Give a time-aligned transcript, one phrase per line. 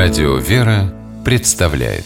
[0.00, 2.04] Радио «Вера» представляет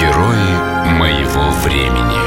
[0.00, 0.52] Герои
[0.98, 2.20] моего времени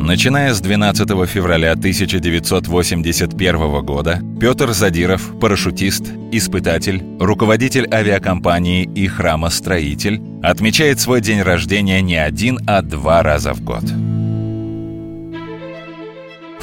[0.00, 11.00] Начиная с 12 февраля 1981 года, Петр Задиров, парашютист, испытатель, руководитель авиакомпании и храмостроитель, отмечает
[11.00, 13.82] свой день рождения не один, а два раза в год.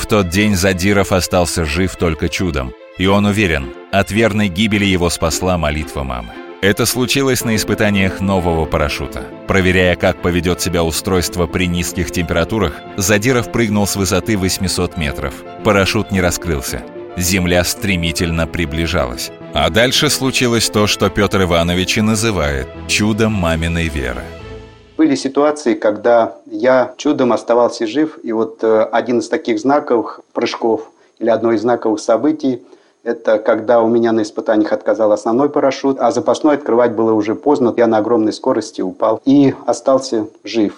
[0.09, 5.57] Тот день Задиров остался жив только чудом, и он уверен, от верной гибели его спасла
[5.57, 6.33] молитва мамы.
[6.61, 9.27] Это случилось на испытаниях нового парашюта.
[9.47, 15.33] Проверяя, как поведет себя устройство при низких температурах, Задиров прыгнул с высоты 800 метров.
[15.65, 16.83] Парашют не раскрылся.
[17.17, 19.31] Земля стремительно приближалась.
[19.53, 24.23] А дальше случилось то, что Петр Иванович и называет «чудом маминой веры».
[24.97, 30.89] Были ситуации, когда я чудом оставался жив, и вот э, один из таких знаковых прыжков
[31.19, 32.63] или одно из знаковых событий–
[33.07, 37.73] это когда у меня на испытаниях отказал основной парашют, а запасной открывать было уже поздно.
[37.77, 40.77] Я на огромной скорости упал и остался жив.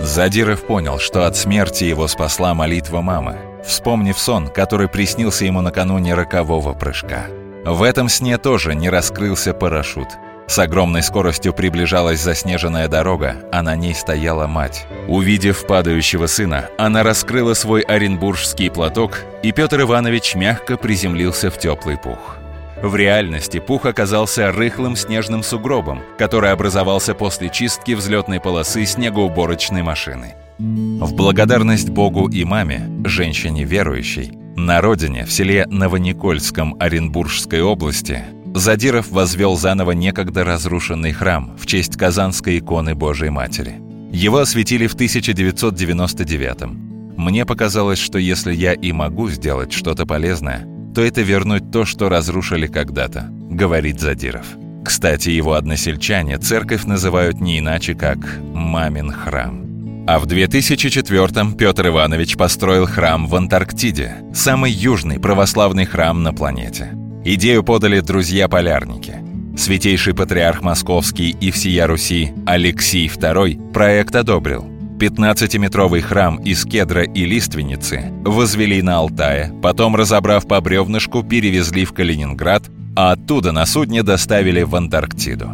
[0.00, 6.14] Задиров понял, что от смерти его спасла молитва мамы, вспомнив сон, который приснился ему накануне
[6.14, 7.26] рокового прыжка.
[7.64, 10.08] В этом сне тоже не раскрылся парашют–
[10.50, 14.84] с огромной скоростью приближалась заснеженная дорога, а на ней стояла мать.
[15.06, 21.96] Увидев падающего сына, она раскрыла свой оренбургский платок, и Петр Иванович мягко приземлился в теплый
[21.96, 22.36] пух.
[22.82, 30.34] В реальности пух оказался рыхлым снежным сугробом, который образовался после чистки взлетной полосы снегоуборочной машины.
[30.58, 39.10] В благодарность Богу и маме, женщине верующей, на родине, в селе Новоникольском Оренбургской области, Задиров
[39.10, 43.80] возвел заново некогда разрушенный храм в честь Казанской иконы Божией Матери.
[44.12, 47.16] Его осветили в 1999 -м.
[47.16, 52.08] Мне показалось, что если я и могу сделать что-то полезное, то это вернуть то, что
[52.08, 54.46] разрушили когда-то, говорит Задиров.
[54.84, 58.18] Кстати, его односельчане церковь называют не иначе, как
[58.52, 59.64] «мамин храм».
[60.08, 66.99] А в 2004-м Петр Иванович построил храм в Антарктиде, самый южный православный храм на планете.
[67.22, 69.16] Идею подали друзья-полярники.
[69.54, 74.64] Святейший патриарх Московский и всея Руси Алексий II проект одобрил.
[74.98, 81.92] 15-метровый храм из кедра и лиственницы возвели на Алтае, потом, разобрав по бревнышку, перевезли в
[81.92, 85.50] Калининград, а оттуда на судне доставили в Антарктиду.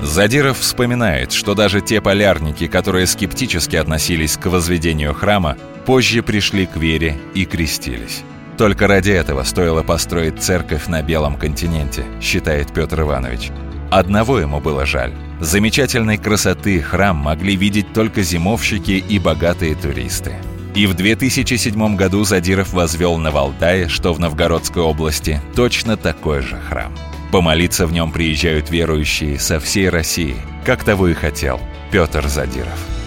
[0.00, 5.56] Задиров вспоминает, что даже те полярники, которые скептически относились к возведению храма,
[5.86, 8.22] позже пришли к вере и крестились.
[8.60, 13.52] Только ради этого стоило построить церковь на Белом континенте, считает Петр Иванович.
[13.90, 15.14] Одного ему было жаль.
[15.40, 20.34] Замечательной красоты храм могли видеть только зимовщики и богатые туристы.
[20.74, 26.60] И в 2007 году Задиров возвел на Валтае, что в Новгородской области, точно такой же
[26.68, 26.92] храм.
[27.32, 31.60] Помолиться в нем приезжают верующие со всей России, как того и хотел
[31.90, 32.99] Петр Задиров.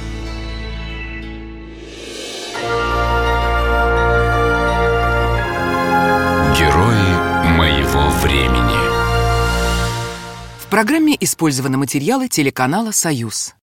[10.74, 13.54] Программе использованы материалы телеканала «Союз».